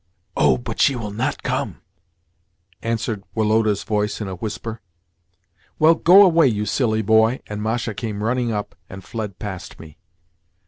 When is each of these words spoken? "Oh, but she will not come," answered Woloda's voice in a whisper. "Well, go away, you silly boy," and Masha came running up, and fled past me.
"Oh, 0.35 0.57
but 0.57 0.79
she 0.81 0.95
will 0.95 1.11
not 1.11 1.43
come," 1.43 1.81
answered 2.81 3.21
Woloda's 3.35 3.83
voice 3.83 4.19
in 4.19 4.27
a 4.27 4.33
whisper. 4.33 4.81
"Well, 5.77 5.93
go 5.93 6.23
away, 6.23 6.47
you 6.47 6.65
silly 6.65 7.03
boy," 7.03 7.39
and 7.45 7.61
Masha 7.61 7.93
came 7.93 8.23
running 8.23 8.51
up, 8.51 8.73
and 8.89 9.03
fled 9.03 9.37
past 9.37 9.79
me. 9.79 9.99